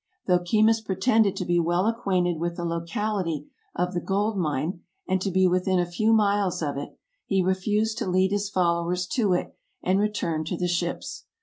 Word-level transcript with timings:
Though 0.25 0.39
Keymis 0.39 0.81
pretended 0.81 1.35
to 1.35 1.45
be 1.45 1.59
well 1.59 1.85
acquainted 1.85 2.39
with 2.39 2.55
the 2.55 2.65
locality 2.65 3.45
of 3.75 3.93
the 3.93 4.01
gold 4.01 4.35
mine, 4.35 4.81
and 5.07 5.21
to 5.21 5.29
be 5.29 5.45
within 5.45 5.77
a 5.79 5.85
few 5.85 6.11
miles 6.11 6.63
of 6.63 6.75
it, 6.75 6.97
he 7.27 7.43
refused 7.45 7.99
to 7.99 8.07
lead 8.09 8.31
his 8.31 8.49
followers 8.49 9.05
to 9.09 9.33
it 9.33 9.55
and 9.83 9.99
returned 9.99 10.47
to 10.47 10.57
the 10.57 10.67
ships. 10.67 11.25